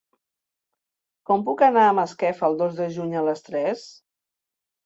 [1.29, 3.85] Com puc anar a Masquefa el dos de juny a les tres?